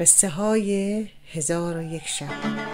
[0.00, 2.69] قصه های هزار و یک شب.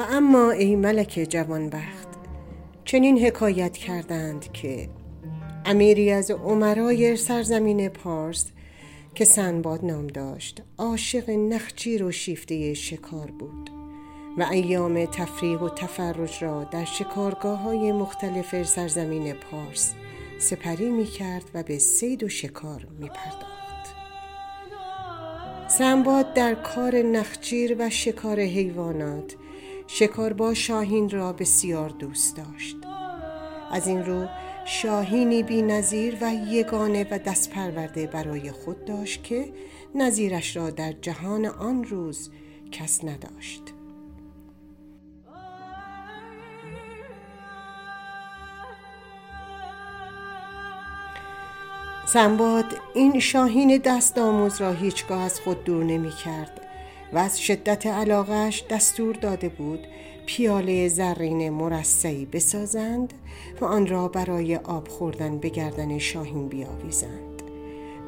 [0.00, 2.08] اما ای ملک جوانبخت
[2.84, 4.88] چنین حکایت کردند که
[5.64, 8.46] امیری از عمرای سرزمین پارس
[9.14, 13.70] که سنباد نام داشت عاشق نخجیر و شیفته شکار بود
[14.38, 19.94] و ایام تفریح و تفرج را در شکارگاه های مختلف سرزمین پارس
[20.38, 23.60] سپری می کرد و به سید و شکار می پرداخت.
[25.68, 29.36] سنباد در کار نخجیر و شکار حیوانات
[29.92, 32.76] شکاربا شاهین را بسیار دوست داشت.
[33.72, 34.26] از این رو
[34.64, 39.52] شاهینی بی نظیر و یگانه و دست پرورده برای خود داشت که
[39.94, 42.30] نظیرش را در جهان آن روز
[42.72, 43.62] کس نداشت.
[52.06, 56.59] سنباد این شاهین دست آموز را هیچگاه از خود دور نمی کرد
[57.12, 59.86] و از شدت علاقش دستور داده بود
[60.26, 63.14] پیاله زرین مرصعی بسازند
[63.60, 67.42] و آن را برای آب خوردن به گردن شاهین بیاویزند.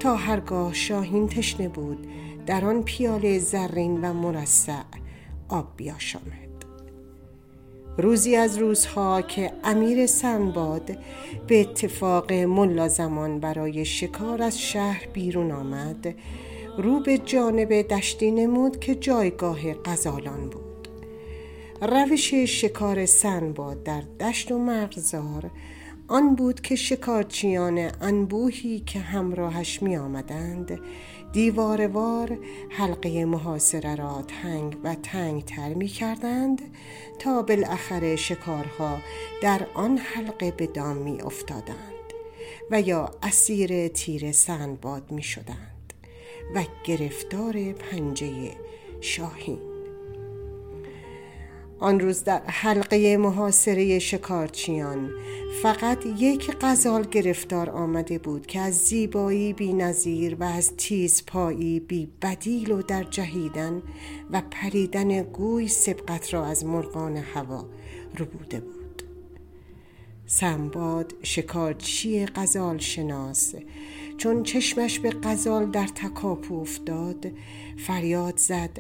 [0.00, 2.06] تا هرگاه شاهین تشنه بود
[2.46, 4.82] در آن پیاله زرین و مرصع
[5.48, 6.52] آب بیاشامد.
[7.98, 10.98] روزی از روزها که امیر سنباد
[11.46, 16.14] به اتفاق ملا زمان برای شکار از شهر بیرون آمد
[16.78, 20.88] رو به جانب دشتی نمود که جایگاه غزالان بود.
[21.82, 25.50] روش شکار سنباد در دشت و مرغزار
[26.08, 30.80] آن بود که شکارچیان انبوهی که همراهش می آمدند
[31.32, 32.38] دیواروار
[32.70, 36.62] حلقه محاصره را تنگ و تنگ تر می کردند
[37.18, 38.98] تا بالاخره شکارها
[39.42, 41.92] در آن حلقه به دام می افتادند
[42.70, 45.71] و یا اسیر تیر سنباد می شدند
[46.54, 48.50] و گرفتار پنجه
[49.00, 49.58] شاهین.
[51.78, 55.10] آن روز در حلقه محاصره شکارچیان
[55.62, 61.80] فقط یک غزال گرفتار آمده بود که از زیبایی بی نظیر و از تیز پایی
[61.80, 63.82] بی بدیل و در جهیدن
[64.30, 67.66] و پریدن گوی سبقت را از مرغان هوا
[68.18, 69.02] رو بوده بود.
[70.26, 73.54] سنباد شکارچی غزال شناس
[74.16, 77.26] چون چشمش به غزال در تکاپو افتاد
[77.86, 78.78] فریاد زد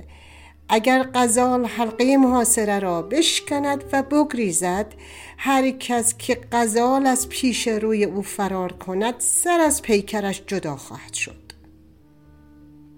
[0.68, 4.94] اگر غزال حلقه محاصره را بشکند و بگریزد
[5.38, 11.14] هر کس که غزال از پیش روی او فرار کند سر از پیکرش جدا خواهد
[11.14, 11.52] شد.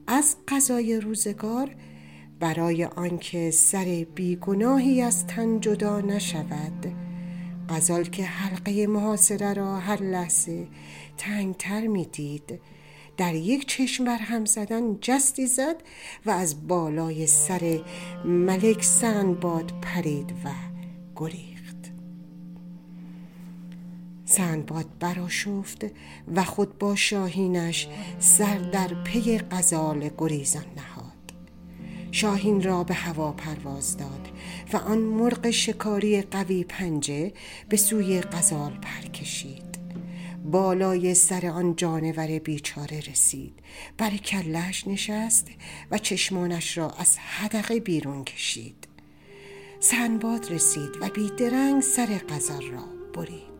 [0.06, 1.70] از قضای روزگار
[2.40, 7.03] برای آنکه سر بیگناهی از تن جدا نشود
[7.68, 10.66] غزال که حلقه محاصره را هر لحظه
[11.16, 12.60] تنگتر می‌دید.
[13.16, 15.76] در یک چشم بر هم زدن جستی زد
[16.26, 17.80] و از بالای سر
[18.24, 20.48] ملک سندباد پرید و
[21.16, 21.76] گریخت.
[24.24, 25.86] سندباد براشفت
[26.34, 27.88] و خود با شاهینش
[28.18, 30.93] سر در پی غزال گریزان نهاد.
[32.14, 34.28] شاهین را به هوا پرواز داد
[34.72, 37.32] و آن مرغ شکاری قوی پنجه
[37.68, 39.78] به سوی غزال پر کشید
[40.44, 43.58] بالای سر آن جانور بیچاره رسید.
[43.98, 45.48] بر کلش نشست
[45.90, 48.88] و چشمانش را از حدقه بیرون کشید.
[49.80, 52.84] سنباد رسید و بیدرنگ سر غزال را
[53.14, 53.53] برید.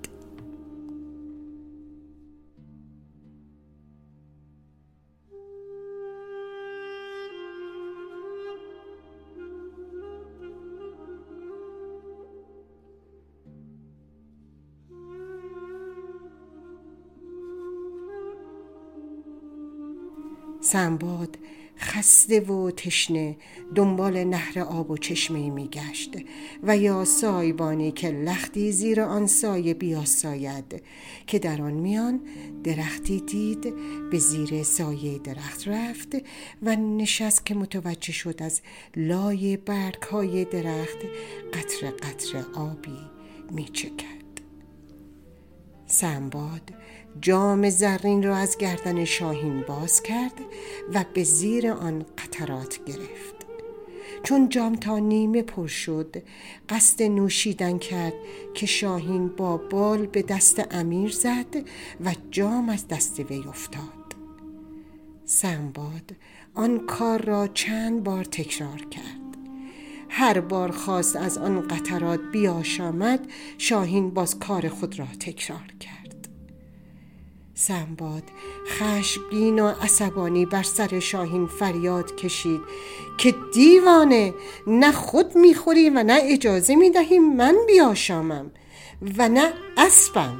[20.65, 21.39] سنباد
[21.79, 23.37] خسته و تشنه
[23.75, 26.17] دنبال نهر آب و چشمه می گشت
[26.63, 30.83] و یا سایبانی که لختی زیر آن سایه بیاساید
[31.27, 32.21] که در آن میان
[32.65, 33.75] درختی دید
[34.11, 36.17] به زیر سایه درخت رفت
[36.63, 38.61] و نشست که متوجه شد از
[38.97, 40.99] لای برگ های درخت
[41.53, 42.99] قطر قطر آبی
[43.51, 44.25] می چکد.
[45.87, 46.71] سنباد
[47.21, 50.41] جام زرین را از گردن شاهین باز کرد
[50.95, 53.35] و به زیر آن قطرات گرفت.
[54.23, 56.23] چون جام تا نیمه پر شد
[56.69, 58.15] قصد نوشیدن کرد
[58.55, 61.57] که شاهین با بال به دست امیر زد
[62.05, 64.15] و جام از دست وی افتاد.
[65.25, 66.17] سنباد
[66.55, 69.21] آن کار را چند بار تکرار کرد.
[70.09, 73.27] هر بار خواست از آن قطرات بیاشامد
[73.59, 76.04] شاهین باز کار خود را تکرار کرد.
[77.55, 78.23] سنباد
[78.67, 82.61] خشمگین و عصبانی بر سر شاهین فریاد کشید
[83.19, 84.35] که دیوانه
[84.67, 88.51] نه خود می‌خوری و نه اجازه می‌دهی من بیاشامم
[89.19, 90.39] و نه اسبم.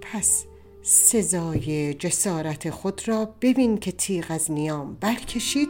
[0.00, 0.46] پس
[0.88, 5.68] سزای جسارت خود را ببین که تیغ از نیام برکشید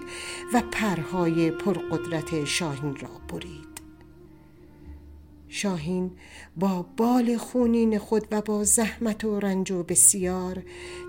[0.54, 3.66] و پرهای پرقدرت شاهین را برید.
[5.48, 6.10] شاهین
[6.56, 10.62] با بال خونین خود و با زحمت و رنج و بسیار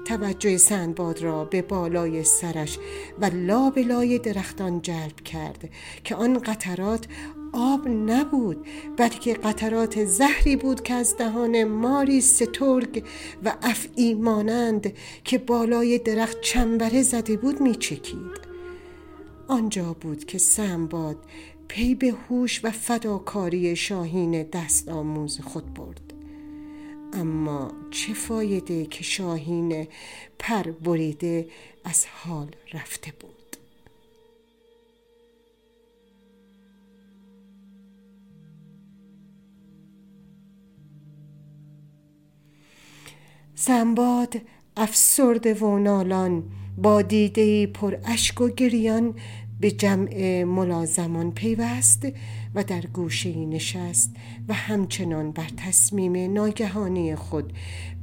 [0.05, 2.79] توجه سندباد را به بالای سرش
[3.21, 5.69] و لابلای درختان جلب کرد
[6.03, 7.07] که آن قطرات
[7.53, 8.65] آب نبود
[8.97, 13.03] بلکه قطرات زهری بود که از دهان ماری سترگ
[13.43, 18.47] و افعی مانند که بالای درخت چنبره زده بود میچکید.
[19.47, 21.17] آنجا بود که سنباد
[21.67, 26.13] پی به هوش و فداکاری شاهین دست آموز خود برد.
[27.13, 29.87] اما چه فایده که شاهین
[30.39, 31.47] پر بریده
[31.83, 33.36] از حال رفته بود؟
[43.59, 44.41] سنباد
[44.77, 46.43] افسرده و نالان
[46.77, 49.13] با دیده پر اشک و گریان
[49.59, 52.07] به جمع ملازمان پیوست
[52.55, 54.15] و در گوشه نشست
[54.47, 57.53] و همچنان بر تصمیم ناگهانی خود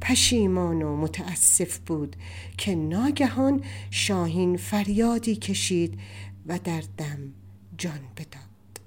[0.01, 2.15] پشیمان و متاسف بود
[2.57, 3.61] که ناگهان
[3.91, 5.99] شاهین فریادی کشید
[6.45, 7.33] و در دم
[7.77, 8.81] جان بداد.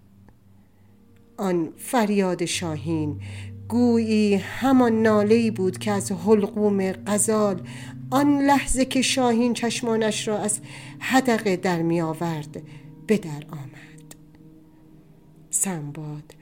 [1.36, 3.20] آن فریاد شاهین
[3.68, 7.60] گویی همان ناله بود که از حلقوم غزال
[8.10, 10.60] آن لحظه که شاهین چشمانش را از
[10.98, 12.62] حدقه در می آورد
[13.06, 14.14] به در آمد.
[15.50, 16.34] سنباد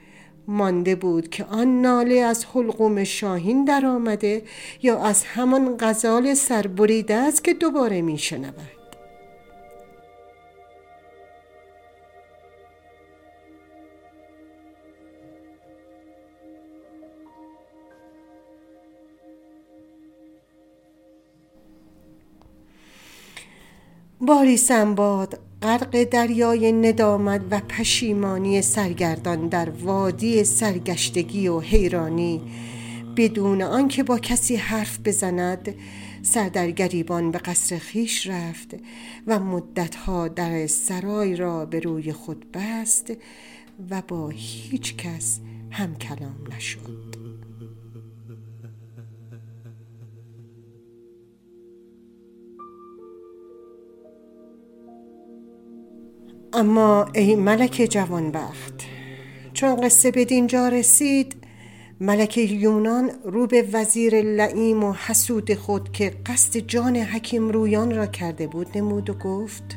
[0.49, 4.43] مانده بود که آن ناله از حلقوم شاهین در آمده
[4.83, 8.76] یا از همان غزال سربریده است که دوباره می شنود
[24.21, 32.41] باری سنباد غرق دریای ندامت و پشیمانی سرگردان در وادی سرگشتگی و حیرانی.
[33.17, 35.75] بدون آنکه با کسی حرف بزند
[36.23, 38.75] سر در گریبان به قصر خیش رفت
[39.27, 43.13] و مدتها در سرای را به روی خود بست
[43.91, 45.41] و با هیچ کس
[45.71, 47.16] هم کلام نشد.
[56.57, 58.75] اما ای ملک جوانبخت
[59.53, 61.37] چون قصه به دینجا رسید
[62.01, 68.07] ملک یونان رو به وزیر لعیم و حسود خود که قصد جان حکیم رویان را
[68.07, 69.77] کرده بود نمود و گفت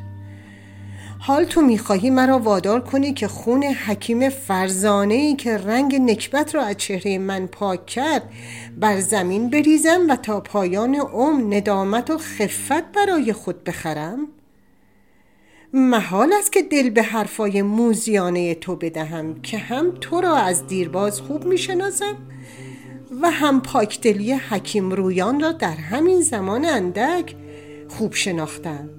[1.20, 6.64] حال تو می‌خواهی مرا وادار کنی که خون حکیم فرزانه ای که رنگ نکبت را
[6.64, 8.30] از چهره من پاک کرد
[8.78, 14.28] بر زمین بریزم و تا پایان عمر ندامت و خفت برای خود بخرم؟
[15.74, 21.22] محال است که دل به حرفای موزیانه تو بدهم که هم تو را از دیرباز
[21.22, 22.18] خوب می‌شناسم
[23.22, 27.36] و هم پاکدلی حکیم رویان را در همین زمان اندک
[27.88, 28.90] خوب شناختم.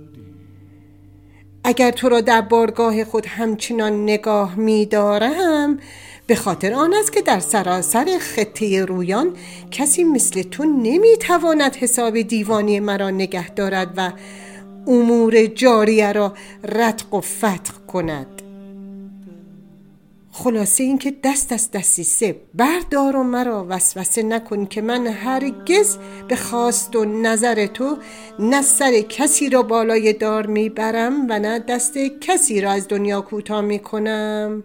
[1.65, 5.79] اگر تو را در بارگاه خود همچنان نگاه می دارم
[6.27, 9.37] به خاطر آن است که در سراسر خطه رویان
[9.71, 14.13] کسی مثل تو نمی تواند حساب دیوانی مرا نگه دارد و
[14.91, 18.27] امور جاریه را رتق و فتق کند.
[20.33, 25.97] خلاصه اینکه دست از دستیسه بردار و مرا وسوسه نکن که من هرگز
[26.29, 27.97] به خواست و نظر تو
[28.39, 33.61] نه سر کسی را بالای دار می‌برم و نه دست کسی را از دنیا کوتاه
[33.61, 34.65] می‌کنم.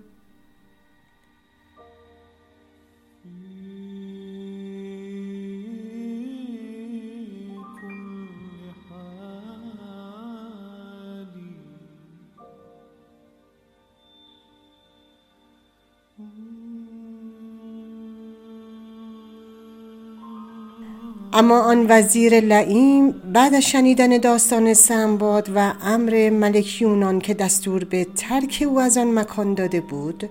[21.37, 27.83] اما آن وزیر لعیم بعد از شنیدن داستان سنباد و امر ملک یونان که دستور
[27.83, 30.29] به ترک او از آن مکان داده بود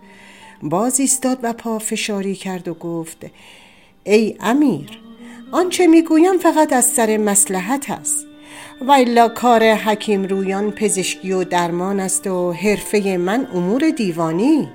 [0.63, 3.27] باز ایستاد و پافشاری کرد و گفت
[4.05, 4.99] ای امیر
[5.53, 8.27] آنچه می‌گویم فقط از سر مسلحت است
[8.89, 14.69] و کار حکیم رویان پزشکی و درمان است و حرفه من امور دیوانی.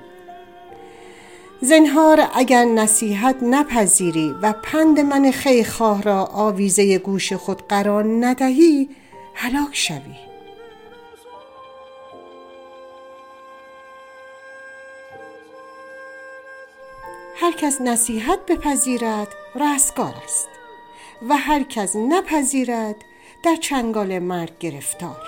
[1.62, 8.88] زنهار اگر نصیحت نپذیری و پند من خیخواه را آویزه گوش خود قرار ندهی
[9.34, 10.16] هلاک شوی.
[17.36, 20.48] هر کس نصیحت بپذیرد رستگار است.
[21.28, 22.96] و هر کس نپذیرد
[23.44, 25.22] در چنگال مرگ گرفتار.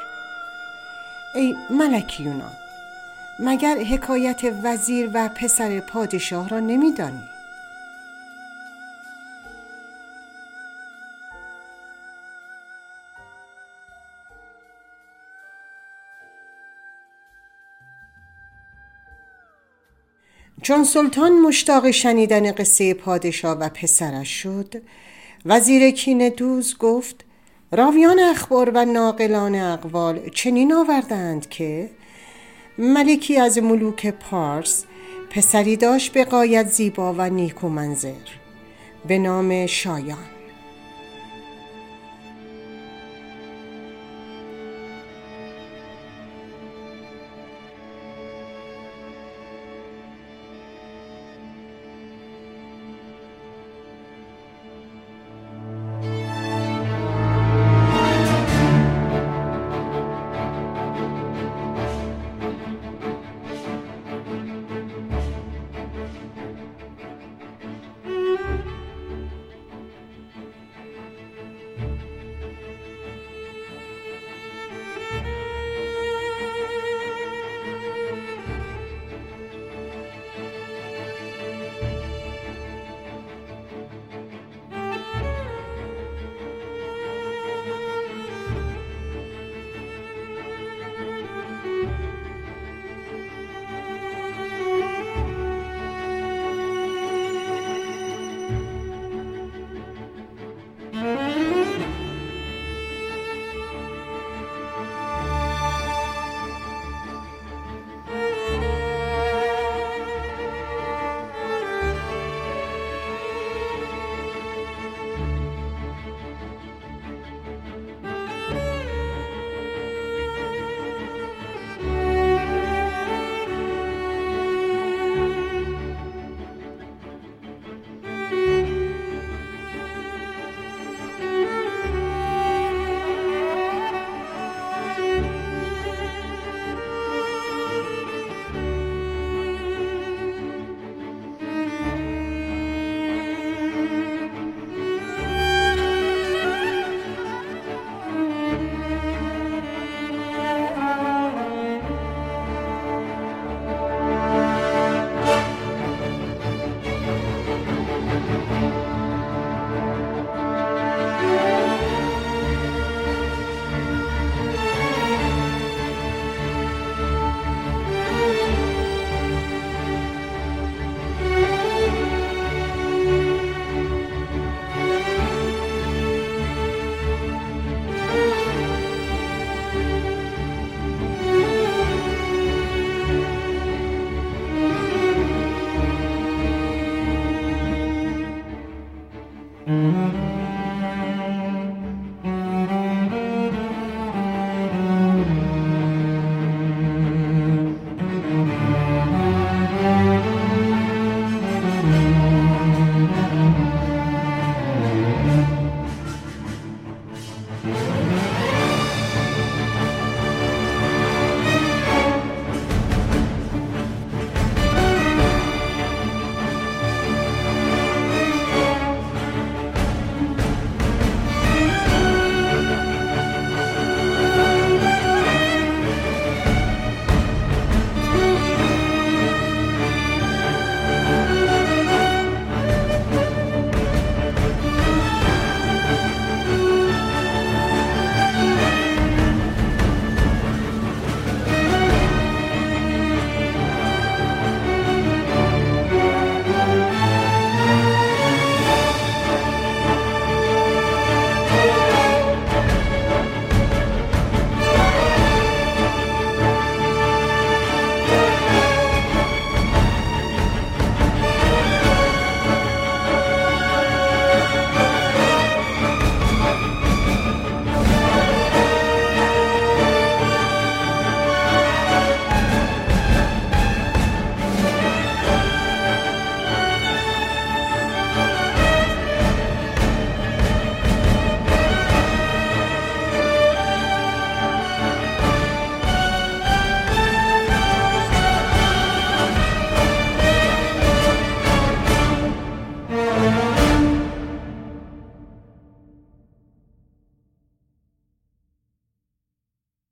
[1.34, 2.61] ای ملک یونان
[3.44, 7.22] مگر حکایت وزیر و پسر پادشاه را نمیدانی؟
[20.62, 24.82] چون سلطان مشتاق شنیدن قصه پادشاه و پسرش شد
[25.44, 27.24] وزیر کین دوز گفت
[27.72, 31.90] راویان اخبار و ناقلان اقوال چنین آوردند که
[32.78, 34.84] ملکی از ملوک پارس
[35.30, 38.12] پسری داشت به قایت زیبا و نیکو منظر.
[39.08, 40.31] به نام شایان.